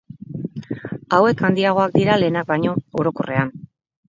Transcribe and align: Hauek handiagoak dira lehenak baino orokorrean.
Hauek 1.17 1.43
handiagoak 1.49 1.93
dira 1.99 2.15
lehenak 2.23 2.51
baino 2.53 2.75
orokorrean. 3.03 3.57